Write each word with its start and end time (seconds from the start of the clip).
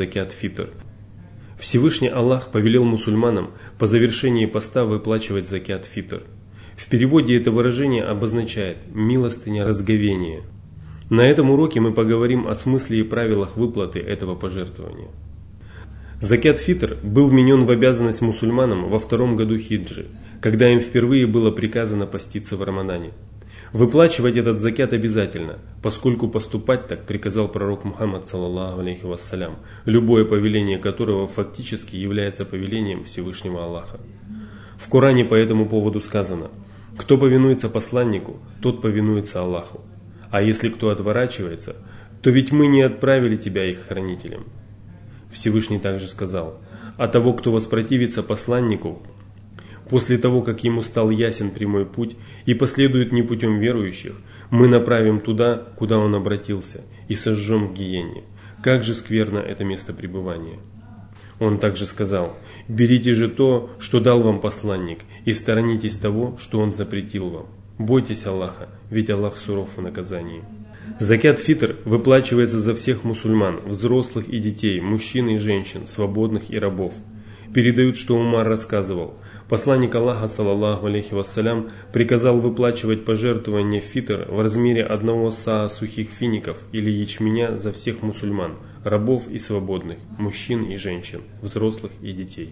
закят 0.00 0.32
фитр. 0.32 0.70
Всевышний 1.58 2.08
Аллах 2.08 2.48
повелел 2.50 2.84
мусульманам 2.84 3.50
по 3.78 3.86
завершении 3.86 4.46
поста 4.46 4.86
выплачивать 4.86 5.46
закят 5.46 5.84
фитр. 5.84 6.22
В 6.74 6.86
переводе 6.86 7.36
это 7.36 7.50
выражение 7.50 8.02
обозначает 8.02 8.78
«милостыня 8.94 9.66
разговения». 9.66 10.40
На 11.10 11.20
этом 11.20 11.50
уроке 11.50 11.80
мы 11.80 11.92
поговорим 11.92 12.48
о 12.48 12.54
смысле 12.54 13.00
и 13.00 13.02
правилах 13.02 13.58
выплаты 13.58 13.98
этого 13.98 14.34
пожертвования. 14.34 15.10
Закят 16.18 16.58
фитр 16.58 16.96
был 17.02 17.26
вменен 17.26 17.66
в 17.66 17.70
обязанность 17.70 18.22
мусульманам 18.22 18.88
во 18.88 18.98
втором 18.98 19.36
году 19.36 19.58
хиджи, 19.58 20.06
когда 20.40 20.72
им 20.72 20.80
впервые 20.80 21.26
было 21.26 21.50
приказано 21.50 22.06
поститься 22.06 22.56
в 22.56 22.62
Рамадане. 22.62 23.10
Выплачивать 23.72 24.36
этот 24.36 24.60
закят 24.60 24.92
обязательно, 24.92 25.58
поскольку 25.80 26.26
поступать 26.28 26.88
так 26.88 27.06
приказал 27.06 27.48
пророк 27.48 27.84
Мухаммад, 27.84 28.26
саллаллаху 28.26 28.80
алейхи 28.80 29.04
вассалям, 29.04 29.58
любое 29.84 30.24
повеление 30.24 30.78
которого 30.78 31.28
фактически 31.28 31.94
является 31.94 32.44
повелением 32.44 33.04
Всевышнего 33.04 33.64
Аллаха. 33.64 34.00
В 34.76 34.88
Коране 34.88 35.24
по 35.24 35.34
этому 35.34 35.68
поводу 35.68 36.00
сказано 36.00 36.50
«Кто 36.98 37.16
повинуется 37.16 37.68
посланнику, 37.68 38.40
тот 38.60 38.82
повинуется 38.82 39.40
Аллаху, 39.40 39.82
а 40.30 40.42
если 40.42 40.68
кто 40.68 40.90
отворачивается, 40.90 41.76
то 42.22 42.30
ведь 42.30 42.50
мы 42.50 42.66
не 42.66 42.82
отправили 42.82 43.36
тебя 43.36 43.70
их 43.70 43.86
хранителем». 43.86 44.46
Всевышний 45.32 45.78
также 45.78 46.08
сказал 46.08 46.58
«А 46.96 47.06
того, 47.06 47.34
кто 47.34 47.52
воспротивится 47.52 48.24
посланнику, 48.24 49.00
После 49.90 50.18
того, 50.18 50.42
как 50.42 50.62
ему 50.62 50.82
стал 50.82 51.10
ясен 51.10 51.50
прямой 51.50 51.84
путь 51.84 52.16
и 52.46 52.54
последует 52.54 53.10
не 53.10 53.22
путем 53.22 53.58
верующих, 53.58 54.14
мы 54.48 54.68
направим 54.68 55.18
туда, 55.18 55.56
куда 55.76 55.98
он 55.98 56.14
обратился, 56.14 56.82
и 57.08 57.16
сожжем 57.16 57.66
в 57.66 57.74
гиене. 57.74 58.22
Как 58.62 58.84
же 58.84 58.94
скверно 58.94 59.38
это 59.38 59.64
место 59.64 59.92
пребывания. 59.92 60.60
Он 61.40 61.58
также 61.58 61.86
сказал, 61.86 62.36
«Берите 62.68 63.14
же 63.14 63.28
то, 63.28 63.70
что 63.80 63.98
дал 63.98 64.20
вам 64.20 64.40
посланник, 64.40 65.00
и 65.24 65.32
сторонитесь 65.32 65.96
того, 65.96 66.38
что 66.40 66.60
он 66.60 66.72
запретил 66.72 67.28
вам. 67.28 67.46
Бойтесь 67.78 68.26
Аллаха, 68.26 68.68
ведь 68.90 69.10
Аллах 69.10 69.38
суров 69.38 69.70
в 69.76 69.82
наказании». 69.82 70.44
Закят 71.00 71.40
фитр 71.40 71.78
выплачивается 71.84 72.60
за 72.60 72.76
всех 72.76 73.02
мусульман, 73.02 73.60
взрослых 73.66 74.28
и 74.28 74.38
детей, 74.38 74.80
мужчин 74.80 75.28
и 75.30 75.36
женщин, 75.36 75.88
свободных 75.88 76.50
и 76.50 76.58
рабов. 76.58 76.94
Передают, 77.52 77.96
что 77.96 78.16
Умар 78.16 78.46
рассказывал– 78.46 79.16
Посланник 79.50 79.92
Аллаха, 79.96 80.28
саллаллаху 80.28 80.86
алейхи 80.86 81.12
вассалям, 81.12 81.70
приказал 81.92 82.38
выплачивать 82.38 83.04
пожертвования 83.04 83.80
фитр 83.80 84.28
в 84.30 84.40
размере 84.40 84.84
одного 84.84 85.32
саа 85.32 85.68
сухих 85.68 86.10
фиников 86.10 86.62
или 86.70 86.88
ячменя 86.88 87.56
за 87.56 87.72
всех 87.72 88.00
мусульман, 88.02 88.58
рабов 88.84 89.26
и 89.28 89.40
свободных, 89.40 89.98
мужчин 90.18 90.70
и 90.70 90.76
женщин, 90.76 91.22
взрослых 91.42 91.90
и 92.00 92.12
детей. 92.12 92.50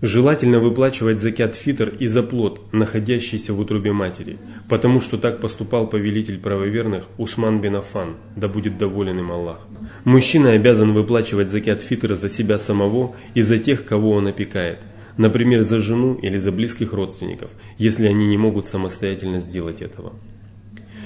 Желательно 0.00 0.60
выплачивать 0.60 1.20
закят 1.20 1.54
фитр 1.54 1.90
и 1.90 2.06
за 2.06 2.22
плод, 2.22 2.72
находящийся 2.72 3.52
в 3.52 3.60
утробе 3.60 3.92
матери, 3.92 4.38
потому 4.70 5.02
что 5.02 5.18
так 5.18 5.42
поступал 5.42 5.88
повелитель 5.88 6.38
правоверных 6.38 7.04
Усман 7.18 7.60
бин 7.60 7.76
Афан, 7.76 8.16
да 8.34 8.48
будет 8.48 8.78
доволен 8.78 9.18
им 9.18 9.30
Аллах. 9.30 9.60
Мужчина 10.04 10.52
обязан 10.52 10.94
выплачивать 10.94 11.50
закят 11.50 11.82
фитр 11.82 12.14
за 12.14 12.30
себя 12.30 12.58
самого 12.58 13.14
и 13.34 13.42
за 13.42 13.58
тех, 13.58 13.84
кого 13.84 14.12
он 14.12 14.28
опекает– 14.28 14.78
например, 15.16 15.62
за 15.62 15.78
жену 15.78 16.14
или 16.14 16.38
за 16.38 16.52
близких 16.52 16.92
родственников, 16.92 17.50
если 17.78 18.06
они 18.06 18.26
не 18.26 18.38
могут 18.38 18.66
самостоятельно 18.66 19.40
сделать 19.40 19.82
этого. 19.82 20.14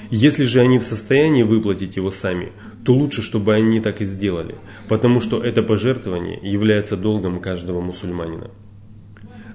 Если 0.09 0.45
же 0.45 0.61
они 0.61 0.77
в 0.77 0.83
состоянии 0.83 1.43
выплатить 1.43 1.97
его 1.97 2.11
сами, 2.11 2.53
то 2.85 2.93
лучше, 2.93 3.21
чтобы 3.21 3.53
они 3.53 3.81
так 3.81 3.99
и 4.01 4.05
сделали, 4.05 4.55
потому 4.87 5.19
что 5.19 5.43
это 5.43 5.61
пожертвование 5.61 6.39
является 6.41 6.95
долгом 6.95 7.41
каждого 7.41 7.81
мусульманина. 7.81 8.51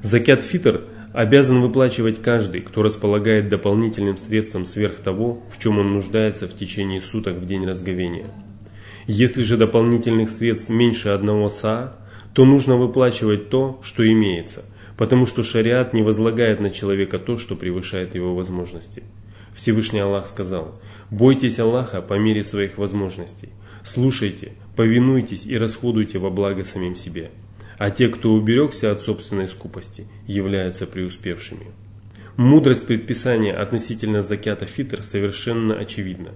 Закят 0.03 0.43
фитр 0.43 0.85
обязан 1.15 1.61
выплачивать 1.63 2.21
каждый, 2.21 2.61
кто 2.61 2.83
располагает 2.83 3.49
дополнительным 3.49 4.17
средством 4.17 4.65
сверх 4.65 4.97
того, 4.97 5.43
в 5.51 5.63
чем 5.63 5.79
он 5.79 5.95
нуждается 5.95 6.47
в 6.47 6.57
течение 6.57 7.01
суток 7.01 7.37
в 7.37 7.47
день 7.47 7.67
разговения. 7.67 8.31
Если 9.07 9.43
же 9.43 9.57
дополнительных 9.57 10.29
средств 10.29 10.69
меньше 10.69 11.09
одного 11.11 11.49
саа, 11.49 11.97
то 12.35 12.45
нужно 12.45 12.77
выплачивать 12.77 13.49
то, 13.49 13.81
что 13.83 14.07
имеется, 14.07 14.65
потому 14.97 15.27
что 15.27 15.43
шариат 15.43 15.93
не 15.93 16.03
возлагает 16.03 16.61
на 16.61 16.71
человека 16.71 17.19
то, 17.19 17.39
что 17.39 17.57
превышает 17.57 18.15
его 18.15 18.35
возможности. 18.35 19.03
Всевышний 19.55 20.01
Аллах 20.01 20.27
сказал, 20.27 20.81
«Бойтесь 21.11 21.59
Аллаха 21.59 22.01
по 22.01 22.15
мере 22.15 22.43
своих 22.43 22.79
возможностей, 22.79 23.51
слушайте, 23.85 24.53
повинуйтесь 24.77 25.45
и 25.45 25.59
расходуйте 25.59 26.19
во 26.19 26.31
благо 26.31 26.65
самим 26.65 26.97
себе, 26.97 27.31
а 27.79 27.91
те, 27.91 28.09
кто 28.09 28.33
уберегся 28.33 28.91
от 28.91 29.03
собственной 29.03 29.49
скупости, 29.49 30.07
являются 30.27 30.87
преуспевшими». 30.87 31.67
Мудрость 32.37 32.87
предписания 32.87 33.53
относительно 33.53 34.23
закята 34.23 34.65
фитр 34.65 35.03
совершенно 35.03 35.75
очевидна. 35.75 36.31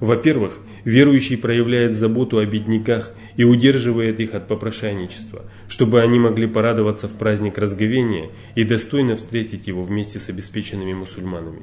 Во-первых, 0.00 0.58
верующий 0.84 1.36
проявляет 1.36 1.94
заботу 1.94 2.38
о 2.38 2.46
бедняках 2.46 3.12
и 3.36 3.44
удерживает 3.44 4.18
их 4.18 4.34
от 4.34 4.48
попрошайничества, 4.48 5.44
чтобы 5.68 6.00
они 6.00 6.18
могли 6.18 6.46
порадоваться 6.46 7.06
в 7.06 7.12
праздник 7.12 7.58
разговения 7.58 8.30
и 8.54 8.64
достойно 8.64 9.16
встретить 9.16 9.66
его 9.66 9.82
вместе 9.84 10.18
с 10.18 10.30
обеспеченными 10.30 10.94
мусульманами. 10.94 11.62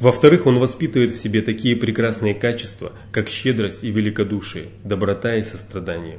Во-вторых, 0.00 0.46
он 0.46 0.58
воспитывает 0.58 1.12
в 1.12 1.18
себе 1.18 1.42
такие 1.42 1.76
прекрасные 1.76 2.34
качества, 2.34 2.92
как 3.12 3.28
щедрость 3.28 3.84
и 3.84 3.90
великодушие, 3.90 4.68
доброта 4.82 5.36
и 5.36 5.42
сострадание. 5.42 6.18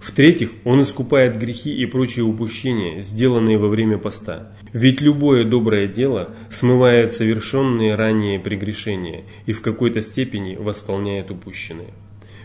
В-третьих, 0.00 0.50
он 0.64 0.80
искупает 0.82 1.38
грехи 1.38 1.74
и 1.74 1.86
прочие 1.86 2.24
упущения, 2.24 3.02
сделанные 3.02 3.58
во 3.58 3.68
время 3.68 3.98
поста, 3.98 4.52
ведь 4.72 5.00
любое 5.00 5.44
доброе 5.44 5.86
дело 5.86 6.34
смывает 6.50 7.12
совершенные 7.12 7.94
ранее 7.94 8.40
прегрешения 8.40 9.24
и 9.46 9.52
в 9.52 9.60
какой-то 9.60 10.00
степени 10.00 10.56
восполняет 10.56 11.30
упущенные. 11.30 11.92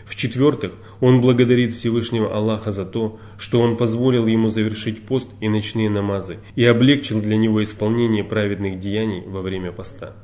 В-четвертых, 0.04 0.72
он 1.00 1.20
благодарит 1.20 1.74
Всевышнего 1.74 2.34
Аллаха 2.34 2.72
за 2.72 2.86
то, 2.86 3.18
что 3.38 3.60
он 3.60 3.76
позволил 3.76 4.26
ему 4.26 4.48
завершить 4.48 5.02
пост 5.02 5.28
и 5.40 5.48
ночные 5.48 5.90
намазы 5.90 6.38
и 6.56 6.64
облегчил 6.64 7.20
для 7.20 7.36
него 7.36 7.62
исполнение 7.62 8.24
праведных 8.24 8.80
деяний 8.80 9.22
во 9.26 9.42
время 9.42 9.70
поста. 9.70 10.14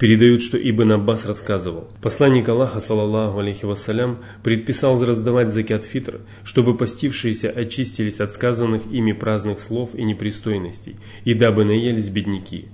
Передают, 0.00 0.40
что 0.42 0.56
Ибн 0.56 0.92
Аббас 0.92 1.26
рассказывал. 1.26 1.88
Посланник 2.00 2.48
Аллаха, 2.48 2.80
саллаллаху 2.80 3.40
алейхи 3.40 3.66
вассалям, 3.66 4.20
предписал 4.42 4.98
раздавать 5.04 5.52
закят 5.52 5.84
фитр, 5.84 6.22
чтобы 6.42 6.74
постившиеся 6.74 7.50
очистились 7.50 8.18
от 8.20 8.32
сказанных 8.32 8.90
ими 8.90 9.12
праздных 9.12 9.60
слов 9.60 9.94
и 9.94 10.02
непристойностей, 10.02 10.96
и 11.24 11.34
дабы 11.34 11.66
наелись 11.66 12.08
бедняки. 12.08 12.68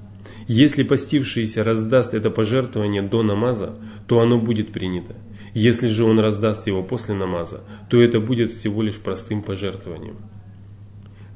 Если 0.47 0.85
постившийся 0.85 1.65
раздаст 1.65 2.15
это 2.15 2.31
пожертвование 2.31 3.03
до 3.03 3.25
намаза, 3.25 3.75
то 4.07 4.21
оно 4.21 4.39
будет 4.39 4.71
принято. 4.71 5.17
Если 5.53 5.89
же 5.89 6.05
он 6.05 6.21
раздаст 6.21 6.69
его 6.69 6.85
после 6.85 7.17
намаза, 7.17 7.65
то 7.91 8.01
это 8.01 8.21
будет 8.21 8.53
всего 8.53 8.83
лишь 8.83 8.99
простым 8.99 9.43
пожертвованием. 9.43 10.17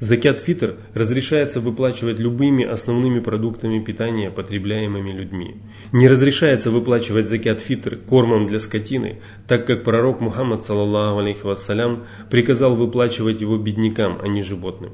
Закят 0.01 0.39
фитр 0.39 0.77
разрешается 0.95 1.61
выплачивать 1.61 2.17
любыми 2.17 2.65
основными 2.65 3.19
продуктами 3.19 3.77
питания, 3.77 4.31
потребляемыми 4.31 5.11
людьми. 5.11 5.57
Не 5.91 6.07
разрешается 6.07 6.71
выплачивать 6.71 7.29
закят 7.29 7.61
фитр 7.61 7.97
кормом 7.97 8.47
для 8.47 8.59
скотины, 8.59 9.21
так 9.47 9.67
как 9.67 9.83
пророк 9.83 10.19
Мухаммад, 10.19 10.65
саллаллаху 10.65 11.19
алейхи 11.19 11.43
вассалям, 11.43 12.07
приказал 12.31 12.75
выплачивать 12.75 13.41
его 13.41 13.59
беднякам, 13.59 14.17
а 14.19 14.27
не 14.27 14.41
животным. 14.41 14.93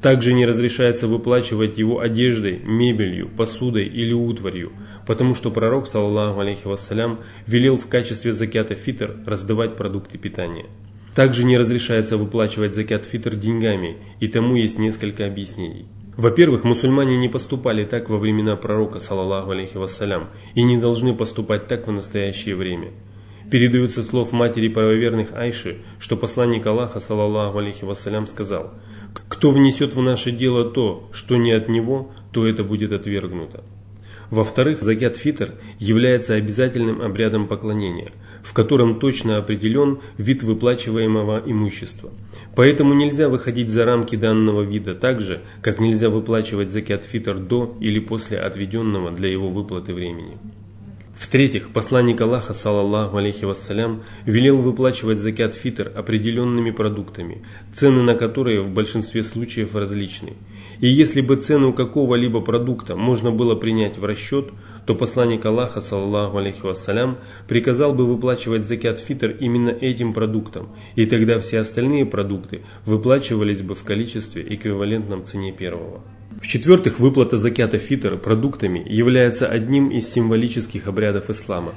Также 0.00 0.32
не 0.32 0.46
разрешается 0.46 1.06
выплачивать 1.06 1.76
его 1.76 2.00
одеждой, 2.00 2.58
мебелью, 2.64 3.28
посудой 3.28 3.84
или 3.84 4.14
утварью, 4.14 4.72
потому 5.06 5.34
что 5.34 5.50
пророк, 5.50 5.86
саллаллаху 5.86 6.40
алейхи 6.40 6.66
вассалям, 6.66 7.20
велел 7.46 7.76
в 7.76 7.88
качестве 7.88 8.32
закята 8.32 8.74
фитр 8.74 9.16
раздавать 9.26 9.76
продукты 9.76 10.16
питания. 10.16 10.64
Также 11.16 11.44
не 11.44 11.56
разрешается 11.56 12.18
выплачивать 12.18 12.74
закят 12.74 13.06
фитр 13.06 13.36
деньгами, 13.36 13.96
и 14.20 14.28
тому 14.28 14.54
есть 14.54 14.78
несколько 14.78 15.26
объяснений. 15.26 15.86
Во-первых, 16.14 16.62
мусульмане 16.62 17.16
не 17.16 17.30
поступали 17.30 17.86
так 17.86 18.10
во 18.10 18.18
времена 18.18 18.54
пророка, 18.54 18.98
саллаллаху 18.98 19.52
алейхи 19.52 19.78
вассалям, 19.78 20.28
и 20.54 20.62
не 20.62 20.76
должны 20.76 21.16
поступать 21.16 21.68
так 21.68 21.86
в 21.86 21.90
настоящее 21.90 22.54
время. 22.54 22.90
Передаются 23.50 24.02
слов 24.02 24.32
матери 24.32 24.68
правоверных 24.68 25.32
Айши, 25.32 25.78
что 25.98 26.18
посланник 26.18 26.66
Аллаха, 26.66 27.00
саллаллаху 27.00 27.58
алейхи 27.60 27.86
вассалям, 27.86 28.26
сказал, 28.26 28.74
«Кто 29.28 29.52
внесет 29.52 29.94
в 29.94 30.02
наше 30.02 30.32
дело 30.32 30.70
то, 30.70 31.08
что 31.12 31.36
не 31.36 31.52
от 31.52 31.66
него, 31.70 32.12
то 32.30 32.46
это 32.46 32.62
будет 32.62 32.92
отвергнуто». 32.92 33.64
Во-вторых, 34.30 34.82
закят 34.82 35.16
фитр 35.16 35.54
является 35.78 36.34
обязательным 36.34 37.00
обрядом 37.00 37.46
поклонения– 37.46 38.10
в 38.46 38.52
котором 38.52 39.00
точно 39.00 39.38
определен 39.38 39.98
вид 40.18 40.44
выплачиваемого 40.44 41.42
имущества. 41.44 42.10
Поэтому 42.54 42.94
нельзя 42.94 43.28
выходить 43.28 43.68
за 43.68 43.84
рамки 43.84 44.14
данного 44.14 44.62
вида 44.62 44.94
так 44.94 45.20
же, 45.20 45.42
как 45.62 45.80
нельзя 45.80 46.10
выплачивать 46.10 46.70
закят 46.70 47.02
фитр 47.02 47.38
до 47.38 47.76
или 47.80 47.98
после 47.98 48.38
отведенного 48.38 49.10
для 49.10 49.28
его 49.28 49.48
выплаты 49.48 49.92
времени. 49.92 50.38
В-третьих, 51.18 51.70
посланник 51.70 52.20
Аллаха, 52.20 52.52
саллаллаху 52.52 53.16
алейхи 53.16 53.46
вассалям, 53.46 54.02
велел 54.26 54.58
выплачивать 54.58 55.18
закят 55.18 55.54
фитр 55.54 55.90
определенными 55.94 56.70
продуктами, 56.70 57.42
цены 57.72 58.02
на 58.02 58.14
которые 58.14 58.60
в 58.60 58.70
большинстве 58.70 59.22
случаев 59.24 59.74
различны. 59.74 60.34
И 60.80 60.88
если 60.88 61.20
бы 61.20 61.36
цену 61.36 61.72
какого-либо 61.72 62.40
продукта 62.40 62.96
можно 62.96 63.30
было 63.30 63.54
принять 63.54 63.98
в 63.98 64.04
расчет, 64.04 64.50
то 64.86 64.94
посланник 64.94 65.44
Аллаха, 65.44 65.80
саллаллаху 65.80 66.38
алейхи 66.38 66.62
вассалям, 66.62 67.18
приказал 67.48 67.92
бы 67.92 68.06
выплачивать 68.06 68.66
закят 68.66 68.98
фитр 68.98 69.30
именно 69.40 69.70
этим 69.70 70.12
продуктом, 70.12 70.68
и 70.94 71.06
тогда 71.06 71.38
все 71.38 71.60
остальные 71.60 72.06
продукты 72.06 72.62
выплачивались 72.84 73.62
бы 73.62 73.74
в 73.74 73.84
количестве 73.84 74.44
эквивалентном 74.48 75.24
цене 75.24 75.52
первого. 75.52 76.02
В-четвертых, 76.40 77.00
выплата 77.00 77.38
закята 77.38 77.78
фитр 77.78 78.18
продуктами 78.18 78.82
является 78.86 79.46
одним 79.48 79.88
из 79.88 80.12
символических 80.12 80.86
обрядов 80.86 81.30
ислама. 81.30 81.74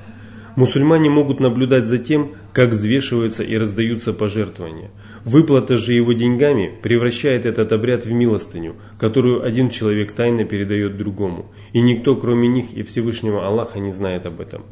Мусульмане 0.56 1.10
могут 1.10 1.40
наблюдать 1.40 1.86
за 1.86 1.98
тем, 1.98 2.32
как 2.52 2.72
взвешиваются 2.72 3.44
и 3.44 3.58
раздаются 3.58 4.12
пожертвования. 4.12 4.92
Выплата 5.26 5.76
же 5.76 5.94
его 5.94 6.14
деньгами 6.14 6.72
превращает 6.82 7.46
этот 7.46 7.72
обряд 7.74 8.06
в 8.06 8.12
милостыню, 8.12 8.76
которую 8.98 9.44
один 9.44 9.70
человек 9.70 10.14
тайно 10.14 10.46
передает 10.46 10.98
другому, 10.98 11.48
и 11.74 11.82
никто 11.82 12.16
кроме 12.16 12.48
них 12.48 12.74
и 12.74 12.84
Всевышнего 12.84 13.46
Аллаха 13.46 13.80
не 13.80 13.92
знает 13.92 14.26
об 14.26 14.40
этом. 14.40 14.64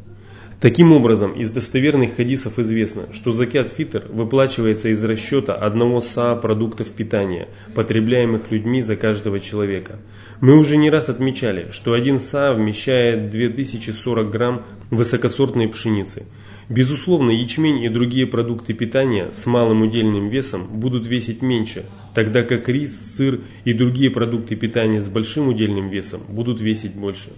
Таким 0.60 0.92
образом, 0.92 1.34
из 1.34 1.52
достоверных 1.52 2.16
хадисов 2.16 2.58
известно, 2.58 3.14
что 3.14 3.32
закят 3.32 3.68
фитр 3.68 4.08
выплачивается 4.10 4.90
из 4.90 5.04
расчета 5.04 5.54
одного 5.54 6.02
саа 6.02 6.36
продуктов 6.36 6.90
питания, 6.90 7.48
потребляемых 7.76 8.50
людьми 8.50 8.82
за 8.82 8.96
каждого 8.96 9.40
человека. 9.40 10.00
Мы 10.40 10.56
уже 10.56 10.78
не 10.78 10.92
раз 10.92 11.10
отмечали, 11.10 11.70
что 11.72 11.94
один 11.94 12.20
саа 12.20 12.54
вмещает 12.54 13.32
2040 13.32 14.30
грамм 14.30 14.64
высокосортной 14.92 15.68
пшеницы. 15.68 16.28
Безусловно, 16.70 17.32
ячмень 17.32 17.84
и 17.84 17.90
другие 17.90 18.28
продукты 18.28 18.74
питания 18.74 19.32
с 19.34 19.48
малым 19.48 19.82
удельным 19.82 20.30
весом 20.30 20.68
будут 20.68 21.08
весить 21.08 21.42
меньше, 21.42 21.86
тогда 22.14 22.44
как 22.44 22.70
рис, 22.70 23.16
сыр 23.16 23.42
и 23.66 23.74
другие 23.74 24.12
продукты 24.12 24.56
питания 24.56 25.02
с 25.02 25.08
большим 25.08 25.48
удельным 25.48 25.90
весом 25.90 26.22
будут 26.30 26.62
весить 26.62 26.94
больше. 26.94 27.32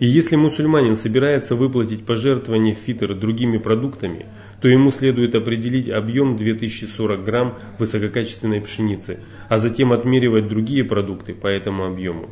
И 0.00 0.06
если 0.06 0.34
мусульманин 0.34 0.96
собирается 0.96 1.54
выплатить 1.54 2.06
пожертвование 2.06 2.74
фитр 2.74 3.14
другими 3.14 3.58
продуктами, 3.58 4.24
то 4.62 4.66
ему 4.66 4.90
следует 4.90 5.34
определить 5.34 5.90
объем 5.90 6.38
2040 6.38 7.22
грамм 7.22 7.58
высококачественной 7.78 8.62
пшеницы, 8.62 9.20
а 9.50 9.58
затем 9.58 9.92
отмеривать 9.92 10.48
другие 10.48 10.84
продукты 10.84 11.34
по 11.34 11.48
этому 11.48 11.84
объему. 11.84 12.30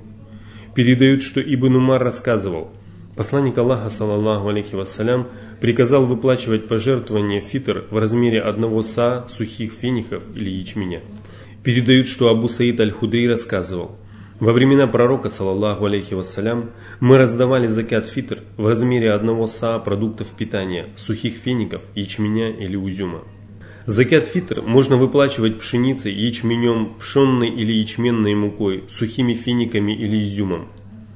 Передают, 0.74 1.22
что 1.22 1.42
Ибн 1.42 1.76
Умар 1.76 2.02
рассказывал, 2.02 2.70
посланник 3.16 3.58
Аллаха, 3.58 3.90
саллаллаху 3.90 4.48
алейхи 4.48 4.74
вассалям, 4.74 5.28
приказал 5.60 6.06
выплачивать 6.06 6.68
пожертвование 6.68 7.40
фитр 7.40 7.84
в 7.90 7.98
размере 7.98 8.40
одного 8.40 8.80
са 8.80 9.26
сухих 9.28 9.72
фиников 9.72 10.24
или 10.34 10.48
ячменя. 10.48 11.02
Передают, 11.62 12.06
что 12.06 12.30
Абу 12.30 12.48
Саид 12.48 12.80
Аль-Худри 12.80 13.28
рассказывал– 13.28 13.98
во 14.40 14.52
времена 14.52 14.86
пророка, 14.86 15.28
саллаллаху 15.28 15.86
алейхи 15.86 16.14
вассалям, 16.14 16.70
мы 17.00 17.18
раздавали 17.18 17.66
закят 17.66 18.08
фитр 18.08 18.42
в 18.56 18.66
размере 18.66 19.12
одного 19.12 19.46
са 19.48 19.78
продуктов 19.78 20.28
питания, 20.28 20.90
сухих 20.96 21.34
фиников, 21.34 21.82
ячменя 21.94 22.50
или 22.50 22.76
узюма. 22.76 23.24
Закят 23.86 24.26
фитр 24.26 24.62
можно 24.62 24.96
выплачивать 24.96 25.58
пшеницей, 25.58 26.12
ячменем, 26.12 26.94
пшенной 26.98 27.48
или 27.48 27.72
ячменной 27.72 28.34
мукой, 28.34 28.84
сухими 28.88 29.32
финиками 29.32 29.92
или 29.92 30.24
изюмом. 30.24 30.68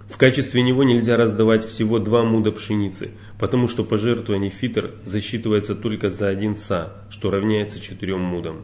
В 0.08 0.16
качестве 0.16 0.62
него 0.62 0.82
нельзя 0.82 1.16
раздавать 1.16 1.66
всего 1.66 1.98
два 1.98 2.24
муда 2.24 2.50
пшеницы, 2.50 3.12
потому 3.38 3.68
что 3.68 3.84
пожертвование 3.84 4.50
фитр 4.50 4.92
засчитывается 5.04 5.74
только 5.74 6.10
за 6.10 6.28
один 6.28 6.56
са, 6.56 7.04
что 7.10 7.30
равняется 7.30 7.78
четырем 7.78 8.20
мудам. 8.20 8.62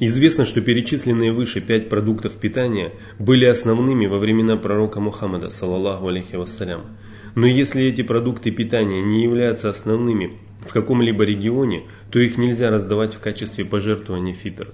Известно, 0.00 0.44
что 0.44 0.60
перечисленные 0.60 1.32
выше 1.32 1.60
пять 1.60 1.88
продуктов 1.88 2.34
питания 2.34 2.92
были 3.18 3.44
основными 3.44 4.06
во 4.06 4.18
времена 4.18 4.56
пророка 4.56 5.00
Мухаммада, 5.00 5.50
саллаллаху 5.50 6.08
алейхи 6.08 6.36
вассалям. 6.36 6.96
Но 7.34 7.46
если 7.46 7.84
эти 7.84 8.02
продукты 8.02 8.50
питания 8.50 9.02
не 9.02 9.22
являются 9.22 9.68
основными 9.68 10.38
в 10.66 10.72
каком-либо 10.72 11.24
регионе, 11.24 11.84
то 12.10 12.18
их 12.18 12.38
нельзя 12.38 12.70
раздавать 12.70 13.14
в 13.14 13.20
качестве 13.20 13.64
пожертвования 13.64 14.34
фитр. 14.34 14.72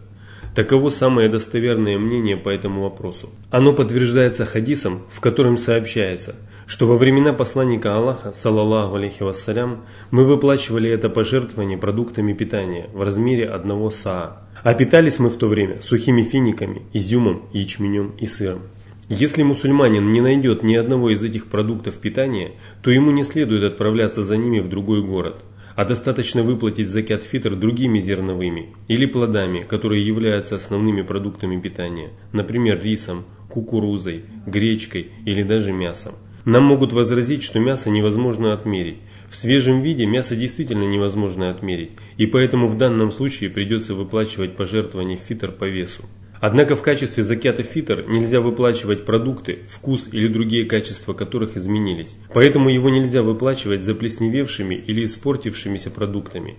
Таково 0.55 0.88
самое 0.88 1.29
достоверное 1.29 1.97
мнение 1.97 2.37
по 2.37 2.49
этому 2.49 2.82
вопросу. 2.82 3.31
Оно 3.50 3.73
подтверждается 3.73 4.44
хадисом, 4.44 5.02
в 5.11 5.20
котором 5.20 5.58
сообщается, 5.58 6.35
что 6.67 6.87
во 6.87 6.97
времена 6.97 7.32
посланника 7.32 7.97
Аллаха, 7.97 8.32
саллаллаху 8.32 8.97
алейхи 8.97 9.23
вассалям, 9.23 9.85
мы 10.11 10.25
выплачивали 10.25 10.91
это 10.91 11.08
пожертвование 11.08 11.79
продуктами 11.79 12.32
питания 12.32 12.88
в 12.93 13.02
размере 13.02 13.49
одного 13.49 13.91
саа. 13.91 14.43
А 14.64 14.75
питались 14.75 15.20
мы 15.20 15.31
в 15.31 15.37
то 15.37 15.47
время 15.47 15.81
сухими 15.82 16.23
финиками, 16.23 16.82
изюмом, 16.93 17.43
ячменем 17.53 18.12
и 18.19 18.26
сыром. 18.26 18.62
Если 19.08 19.43
мусульманин 19.43 20.12
не 20.12 20.20
найдет 20.20 20.62
ни 20.62 20.76
одного 20.76 21.11
из 21.11 21.25
этих 21.25 21.46
продуктов 21.46 21.96
питания, 21.96 22.53
то 22.82 22.93
ему 22.93 23.11
не 23.11 23.25
следует 23.25 23.64
отправляться 23.64 24.23
за 24.23 24.37
ними 24.37 24.61
в 24.61 24.69
другой 24.69 25.03
город, 25.03 25.43
а 25.76 25.84
достаточно 25.84 26.43
выплатить 26.43 26.88
закят 26.88 27.22
фитр 27.22 27.56
другими 27.56 27.99
зерновыми 27.99 28.75
или 28.88 29.06
плодами, 29.06 29.62
которые 29.62 30.06
являются 30.06 30.56
основными 30.56 31.02
продуктами 31.02 31.61
питания, 31.61 32.11
например 32.32 32.82
рисом, 32.82 33.25
кукурузой, 33.49 34.25
гречкой 34.46 35.11
или 35.26 35.43
даже 35.43 35.72
мясом. 35.72 36.14
Нам 36.44 36.64
могут 36.64 36.93
возразить, 36.93 37.43
что 37.43 37.61
мясо 37.61 37.90
невозможно 37.90 38.52
отмерить, 38.52 38.99
в 39.31 39.37
свежем 39.37 39.81
виде 39.81 40.06
мясо 40.06 40.34
действительно 40.34 40.84
невозможно 40.84 41.50
отмерить, 41.50 41.93
и 42.17 42.26
поэтому 42.26 42.67
в 42.67 42.76
данном 42.76 43.12
случае 43.12 43.50
придется 43.50 43.94
выплачивать 43.94 44.56
пожертвование 44.56 45.19
фитр 45.19 45.52
по 45.52 45.64
весу. 45.64 46.05
Однако 46.41 46.75
в 46.75 46.81
качестве 46.81 47.23
закята 47.23 47.63
фитр 47.63 48.07
нельзя 48.09 48.41
выплачивать 48.41 49.05
продукты, 49.05 49.59
вкус 49.69 50.09
или 50.11 50.27
другие 50.27 50.65
качества 50.65 51.13
которых 51.13 51.57
изменились. 51.57 52.17
Поэтому 52.33 52.71
его 52.71 52.89
нельзя 52.89 53.23
выплачивать 53.23 53.83
заплесневевшими 53.83 54.75
или 54.75 55.05
испортившимися 55.05 55.91
продуктами. 55.91 56.57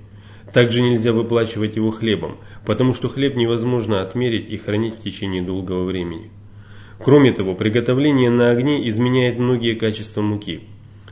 Также 0.54 0.82
нельзя 0.82 1.14
выплачивать 1.14 1.78
его 1.78 1.90
хлебом, 1.90 2.38
потому 2.66 2.94
что 2.94 3.10
хлеб 3.10 3.36
невозможно 3.36 4.02
отмерить 4.02 4.50
и 4.50 4.58
хранить 4.58 4.96
в 4.96 5.02
течение 5.02 5.42
долгого 5.42 5.86
времени. 5.86 6.30
Кроме 7.00 7.32
того, 7.32 7.56
приготовление 7.56 8.30
на 8.30 8.52
огне 8.52 8.88
изменяет 8.88 9.40
многие 9.40 9.74
качества 9.74 10.22
муки. 10.22 10.62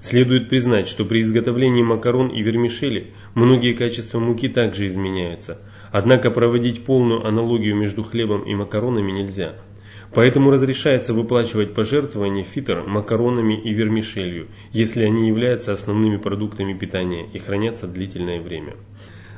Следует 0.01 0.47
признать, 0.47 0.87
что 0.87 1.05
при 1.05 1.21
изготовлении 1.21 1.81
макарон 1.81 2.27
и 2.27 2.41
вермишели 2.41 3.07
многие 3.33 3.73
качества 3.73 4.19
муки 4.19 4.47
также 4.47 4.87
изменяются, 4.87 5.59
однако 5.91 6.31
проводить 6.31 6.85
полную 6.85 7.25
аналогию 7.25 7.75
между 7.75 8.03
хлебом 8.03 8.43
и 8.43 8.55
макаронами 8.55 9.11
нельзя. 9.11 9.55
Поэтому 10.13 10.49
разрешается 10.49 11.13
выплачивать 11.13 11.73
пожертвования 11.73 12.43
фитр 12.43 12.83
макаронами 12.87 13.53
и 13.53 13.71
вермишелью, 13.73 14.47
если 14.71 15.03
они 15.03 15.27
являются 15.27 15.73
основными 15.73 16.17
продуктами 16.17 16.73
питания 16.73 17.27
и 17.31 17.37
хранятся 17.37 17.87
длительное 17.87 18.41
время. 18.41 18.73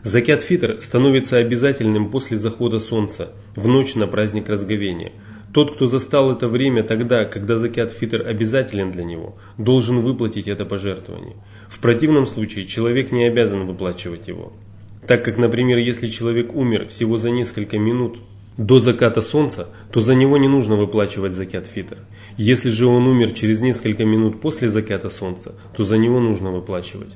Закят 0.04 0.42
фитр 0.42 0.78
становится 0.82 1.38
обязательным 1.38 2.10
после 2.10 2.38
захода 2.38 2.80
солнца, 2.80 3.34
в 3.56 3.68
ночь 3.68 3.96
на 3.96 4.08
праздник 4.08 4.50
разговения– 4.50 5.12
тот, 5.54 5.76
кто 5.76 5.86
застал 5.86 6.32
это 6.32 6.48
время 6.48 6.84
тогда, 6.84 7.26
когда 7.26 7.58
закят 7.58 7.92
фитр 7.92 8.26
обязателен 8.26 8.92
для 8.92 9.04
него, 9.04 9.36
должен 9.58 10.00
выплатить 10.00 10.48
это 10.48 10.66
пожертвование. 10.66 11.36
В 11.68 11.80
противном 11.80 12.26
случае 12.26 12.66
человек 12.66 13.12
не 13.12 13.26
обязан 13.26 13.66
выплачивать 13.66 14.30
его. 14.30 14.54
Так 15.12 15.26
как, 15.26 15.38
например, 15.38 15.78
если 15.78 16.08
человек 16.08 16.56
умер 16.56 16.88
всего 16.88 17.18
за 17.18 17.32
несколько 17.32 17.78
минут 17.78 18.20
до 18.56 18.80
заката 18.80 19.22
солнца, 19.22 19.68
то 19.92 20.00
за 20.00 20.16
него 20.16 20.38
не 20.38 20.48
нужно 20.48 20.78
выплачивать 20.78 21.34
закят 21.34 21.68
фитр. 21.68 21.98
Если 22.38 22.70
же 22.70 22.88
он 22.88 23.06
умер 23.08 23.34
через 23.34 23.60
несколько 23.60 24.06
минут 24.06 24.40
после 24.40 24.70
заката 24.70 25.10
солнца, 25.10 25.54
то 25.76 25.84
за 25.84 25.98
него 25.98 26.22
нужно 26.22 26.52
выплачивать. 26.52 27.12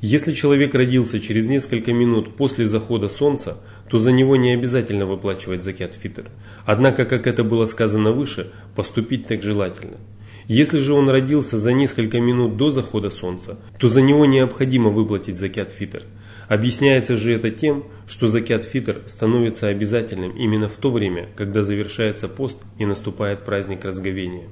Если 0.00 0.32
человек 0.32 0.74
родился 0.74 1.20
через 1.20 1.44
несколько 1.44 1.92
минут 1.92 2.34
после 2.34 2.66
захода 2.66 3.10
солнца, 3.10 3.58
то 3.90 3.98
за 3.98 4.10
него 4.10 4.36
не 4.36 4.54
обязательно 4.54 5.04
выплачивать 5.04 5.62
закят 5.62 5.92
фитр. 5.92 6.30
Однако, 6.64 7.04
как 7.04 7.26
это 7.26 7.44
было 7.44 7.66
сказано 7.66 8.12
выше, 8.12 8.52
поступить 8.74 9.26
так 9.26 9.42
желательно. 9.42 9.98
Если 10.46 10.78
же 10.78 10.92
он 10.92 11.08
родился 11.08 11.58
за 11.58 11.72
несколько 11.72 12.20
минут 12.20 12.56
до 12.56 12.70
захода 12.70 13.10
солнца, 13.10 13.58
то 13.78 13.88
за 13.88 14.02
него 14.02 14.26
необходимо 14.26 14.90
выплатить 14.90 15.36
закят 15.36 15.70
фитр. 15.70 16.04
Объясняется 16.48 17.16
же 17.16 17.32
это 17.32 17.50
тем, 17.50 17.84
что 18.06 18.28
закят 18.28 18.64
фитр 18.64 19.02
становится 19.06 19.68
обязательным 19.68 20.32
именно 20.32 20.68
в 20.68 20.76
то 20.76 20.90
время, 20.90 21.28
когда 21.36 21.62
завершается 21.62 22.28
пост 22.28 22.58
и 22.78 22.84
наступает 22.84 23.44
праздник 23.44 23.84
разговения. 23.84 24.48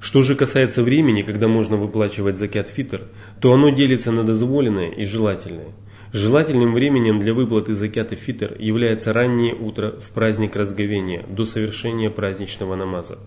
Что 0.00 0.22
же 0.22 0.36
касается 0.36 0.82
времени, 0.82 1.22
когда 1.22 1.48
можно 1.48 1.76
выплачивать 1.76 2.36
закят 2.36 2.68
фитр, 2.68 3.04
то 3.40 3.52
оно 3.52 3.70
делится 3.70 4.12
на 4.12 4.22
дозволенное 4.22 4.90
и 4.90 5.04
желательное. 5.04 5.72
Желательным 6.12 6.74
временем 6.74 7.18
для 7.18 7.34
выплаты 7.34 7.74
закята 7.74 8.14
фитр 8.14 8.54
является 8.60 9.12
раннее 9.12 9.54
утро 9.54 9.94
в 9.98 10.10
праздник 10.10 10.54
разговения 10.54 11.24
до 11.28 11.44
совершения 11.44 12.10
праздничного 12.10 12.76
намаза. 12.76 13.18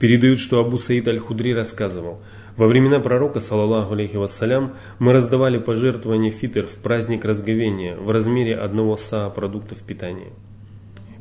Передают, 0.00 0.40
что 0.40 0.58
Абу 0.58 0.76
Саид 0.76 1.06
Аль-Худри 1.06 1.54
рассказывал, 1.54 2.20
Во 2.56 2.68
времена 2.68 3.00
пророка, 3.00 3.40
саллаллаху 3.40 3.94
алейхи 3.94 4.16
вассалям, 4.16 4.74
мы 5.00 5.12
раздавали 5.12 5.58
пожертвования 5.58 6.30
фитр 6.30 6.66
в 6.68 6.76
праздник 6.76 7.24
разговения 7.24 7.96
в 7.96 8.10
размере 8.12 8.54
одного 8.54 8.96
саа 8.96 9.28
продуктов 9.28 9.78
питания. 9.78 10.32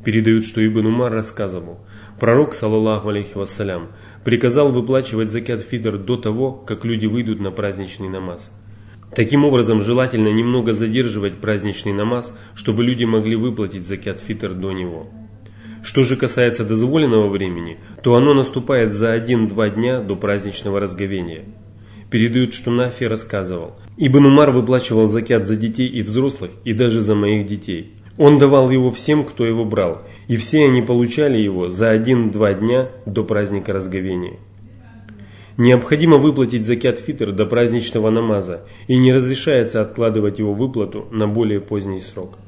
Передают, 0.05 0.45
что 0.45 0.63
Ибн 0.63 0.85
Умар 0.85 1.11
рассказывал, 1.11 1.79
пророк, 2.19 2.53
саллаллаху 2.53 3.09
алейхи 3.09 3.35
вассалям, 3.35 3.87
приказал 4.23 4.71
выплачивать 4.71 5.31
закят 5.31 5.61
фитр 5.61 5.97
до 5.97 6.17
того, 6.17 6.51
как 6.51 6.85
люди 6.85 7.07
выйдут 7.07 7.39
на 7.39 7.49
праздничный 7.49 8.09
намаз. 8.09 8.51
Таким 9.15 9.43
образом, 9.43 9.81
желательно 9.81 10.27
немного 10.27 10.73
задерживать 10.73 11.39
праздничный 11.39 11.93
намаз, 11.93 12.37
чтобы 12.53 12.83
люди 12.83 13.05
могли 13.05 13.35
выплатить 13.35 13.87
закят 13.87 14.19
фитр 14.19 14.53
до 14.53 14.71
него. 14.71 15.07
Что 15.93 16.01
же 16.03 16.15
касается 16.15 16.65
дозволенного 16.65 17.29
времени, 17.29 17.77
то 18.01 18.15
оно 18.15 18.33
наступает 18.33 18.93
за 18.93 19.15
1-2 19.15 19.75
дня 19.75 20.01
до 20.01 20.15
праздничного 20.15 20.79
разговения. 20.79 21.43
Передают, 22.09 22.55
что 22.55 22.71
Нафи 22.71 23.03
рассказывал. 23.03 23.75
Ибн 23.97 24.25
Умар 24.25 24.49
выплачивал 24.49 25.07
закят 25.07 25.45
за 25.45 25.55
детей 25.55 25.87
и 25.87 26.01
взрослых, 26.01 26.49
и 26.63 26.73
даже 26.73 27.01
за 27.01 27.13
моих 27.13 27.45
детей. 27.45 27.91
Он 28.17 28.39
давал 28.39 28.71
его 28.71 28.89
всем, 28.89 29.23
кто 29.23 29.45
его 29.45 29.65
брал, 29.65 30.01
и 30.27 30.35
все 30.35 30.65
они 30.65 30.81
получали 30.81 31.37
его 31.37 31.69
за 31.69 31.93
1-2 31.95 32.59
дня 32.59 32.89
до 33.05 33.23
праздника 33.23 33.71
разговения. 33.71 34.39
Необходимо 35.57 36.17
выплатить 36.17 36.65
закят 36.65 36.97
фитр 36.97 37.31
до 37.33 37.45
праздничного 37.45 38.09
намаза, 38.09 38.65
и 38.87 38.97
не 38.97 39.13
разрешается 39.13 39.79
откладывать 39.79 40.39
его 40.39 40.53
выплату 40.53 41.05
на 41.11 41.27
более 41.27 41.61
поздний 41.61 41.99
срок. 41.99 42.39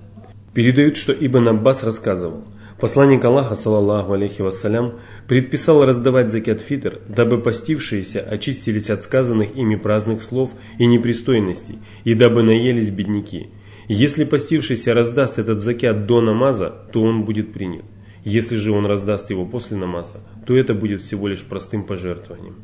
Передают, 0.55 0.97
что 0.97 1.13
Ибн 1.13 1.49
Аббас 1.49 1.83
рассказывал– 1.83 2.43
Посланник 2.79 3.23
Аллаха, 3.23 3.55
саллаллаху 3.55 4.13
алейхи 4.13 4.41
вассалям, 4.41 4.95
предписал 5.29 5.85
раздавать 5.85 6.29
закят 6.29 6.59
фитр, 6.59 6.99
дабы 7.07 7.37
постившиеся 7.37 8.19
очистились 8.19 8.89
от 8.89 9.01
сказанных 9.01 9.55
ими 9.55 9.75
праздных 9.75 10.21
слов 10.21 10.51
и 10.77 10.85
непристойностей, 10.85 11.79
и 12.03 12.13
дабы 12.13 12.43
наелись 12.43 12.89
бедняки. 12.89 13.47
Если 13.87 14.25
постившийся 14.25 14.93
раздаст 14.93 15.39
этот 15.39 15.61
закят 15.61 16.05
до 16.05 16.19
намаза, 16.19 16.73
то 16.91 17.01
он 17.01 17.23
будет 17.23 17.53
принят. 17.53 17.85
Если 18.25 18.57
же 18.57 18.71
он 18.71 18.85
раздаст 18.87 19.29
его 19.29 19.45
после 19.45 19.77
намаза, 19.77 20.19
то 20.45 20.57
это 20.57 20.73
будет 20.73 20.99
всего 21.01 21.29
лишь 21.29 21.45
простым 21.45 21.83
пожертвованием. 21.83 22.55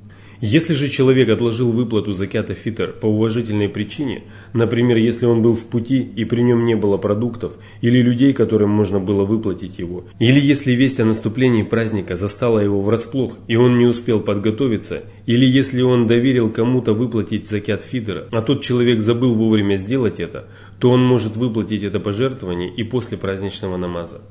Если 0.43 0.74
же 0.74 0.89
человек 0.89 1.29
отложил 1.29 1.71
выплату 1.71 2.13
закята 2.13 2.55
фитр 2.55 2.93
по 3.00 3.05
уважительной 3.05 3.69
причине, 3.69 4.24
например, 4.53 4.98
если 4.98 5.27
он 5.27 5.43
был 5.43 5.53
в 5.53 5.67
пути 5.67 6.01
и 6.01 6.25
при 6.25 6.41
нем 6.41 6.65
не 6.65 6.74
было 6.74 6.98
продуктов 6.98 7.53
или 7.81 8.01
людей, 8.01 8.33
которым 8.33 8.71
можно 8.71 9.00
было 9.00 9.24
выплатить 9.24 9.77
его, 9.77 10.05
или 10.17 10.39
если 10.39 10.71
весть 10.71 11.00
о 11.00 11.05
наступлении 11.05 11.62
праздника 11.62 12.15
застала 12.15 12.57
его 12.57 12.81
врасплох 12.81 13.38
и 13.48 13.55
он 13.55 13.77
не 13.77 13.86
успел 13.86 14.19
подготовиться, 14.19 15.03
или 15.27 15.45
если 15.45 15.83
он 15.83 16.07
доверил 16.07 16.50
кому-то 16.50 16.93
выплатить 16.93 17.48
закят 17.48 17.83
фитра, 17.83 18.27
а 18.31 18.41
тот 18.41 18.63
человек 18.63 19.01
забыл 19.01 19.36
вовремя 19.36 19.75
сделать 19.75 20.19
это, 20.19 20.48
то 20.79 20.89
он 20.89 21.03
может 21.05 21.38
выплатить 21.38 21.83
это 21.83 22.00
пожертвование 22.00 22.74
и 22.74 22.83
после 22.83 23.15
праздничного 23.15 23.77
намаза. 23.77 24.21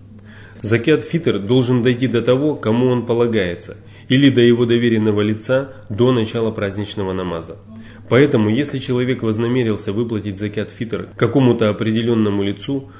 Закят 0.62 1.02
фитр 1.02 1.38
должен 1.38 1.82
дойти 1.82 2.06
до 2.06 2.20
того, 2.20 2.54
кому 2.54 2.88
он 2.88 3.06
полагается, 3.06 3.76
или 4.10 4.28
до 4.28 4.40
его 4.40 4.66
доверенного 4.66 5.22
лица 5.22 5.72
до 5.88 6.12
начала 6.12 6.50
праздничного 6.50 7.14
намаза. 7.14 7.56
Поэтому, 8.10 8.50
если 8.50 8.78
человек 8.78 9.22
вознамерился 9.22 9.92
выплатить 9.92 10.36
закят 10.36 10.68
фитр 10.68 11.08
какому-то 11.16 11.70
определенному 11.70 12.42
лицу, 12.42 12.90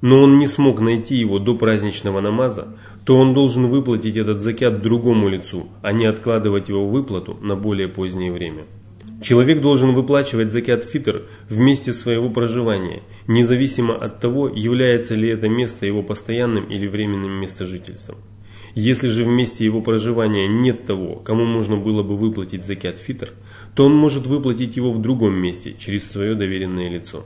но 0.00 0.22
он 0.22 0.38
не 0.38 0.46
смог 0.46 0.80
найти 0.80 1.16
его 1.16 1.40
до 1.40 1.56
праздничного 1.56 2.20
намаза, 2.20 2.68
то 3.04 3.16
он 3.16 3.34
должен 3.34 3.66
выплатить 3.66 4.16
этот 4.16 4.38
закят 4.38 4.80
другому 4.80 5.28
лицу, 5.28 5.68
а 5.82 5.92
не 5.92 6.06
откладывать 6.06 6.68
его 6.68 6.86
выплату 6.86 7.36
на 7.42 7.56
более 7.56 7.88
позднее 7.88 8.32
время. 8.32 8.62
Человек 9.22 9.60
должен 9.60 9.92
выплачивать 9.92 10.52
закят 10.52 10.84
фитр 10.84 11.24
в 11.48 11.58
месте 11.58 11.92
своего 11.92 12.30
проживания, 12.30 13.02
независимо 13.26 13.94
от 13.94 14.20
того, 14.20 14.48
является 14.48 15.16
ли 15.16 15.28
это 15.28 15.48
место 15.48 15.84
его 15.84 16.02
постоянным 16.02 16.64
или 16.64 16.86
временным 16.86 17.32
местожительством. 17.32 18.16
Если 18.74 19.08
же 19.08 19.24
в 19.24 19.28
месте 19.28 19.64
его 19.64 19.80
проживания 19.80 20.46
нет 20.46 20.86
того, 20.86 21.16
кому 21.16 21.44
можно 21.44 21.76
было 21.76 22.02
бы 22.02 22.16
выплатить 22.16 22.64
закят 22.64 22.98
фитр, 22.98 23.32
то 23.74 23.84
он 23.84 23.94
может 23.94 24.26
выплатить 24.26 24.76
его 24.76 24.90
в 24.90 25.00
другом 25.00 25.34
месте 25.34 25.74
через 25.78 26.10
свое 26.10 26.34
доверенное 26.34 26.88
лицо. 26.88 27.24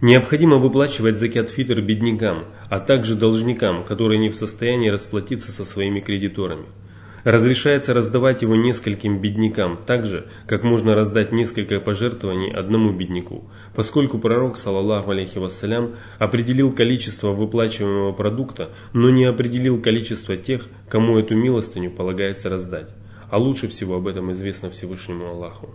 Необходимо 0.00 0.56
выплачивать 0.56 1.18
закят 1.18 1.50
фитр 1.50 1.80
беднякам, 1.80 2.46
а 2.68 2.80
также 2.80 3.14
должникам, 3.14 3.84
которые 3.84 4.18
не 4.18 4.30
в 4.30 4.36
состоянии 4.36 4.88
расплатиться 4.88 5.52
со 5.52 5.64
своими 5.64 6.00
кредиторами. 6.00 6.66
Разрешается 7.24 7.94
раздавать 7.94 8.42
его 8.42 8.56
нескольким 8.56 9.20
беднякам, 9.20 9.78
так 9.86 10.04
же, 10.04 10.26
как 10.48 10.64
можно 10.64 10.96
раздать 10.96 11.30
несколько 11.30 11.78
пожертвований 11.78 12.50
одному 12.50 12.92
бедняку, 12.92 13.44
поскольку 13.76 14.18
пророк, 14.18 14.56
саллаллаху 14.56 15.12
алейхи 15.12 15.38
вассалям, 15.38 15.94
определил 16.18 16.72
количество 16.72 17.30
выплачиваемого 17.30 18.12
продукта, 18.12 18.70
но 18.92 19.10
не 19.10 19.24
определил 19.24 19.80
количество 19.80 20.36
тех, 20.36 20.66
кому 20.88 21.16
эту 21.16 21.36
милостыню 21.36 21.92
полагается 21.92 22.48
раздать. 22.48 22.92
А 23.30 23.38
лучше 23.38 23.68
всего 23.68 23.96
об 23.96 24.08
этом 24.08 24.32
известно 24.32 24.68
Всевышнему 24.70 25.26
Аллаху. 25.26 25.70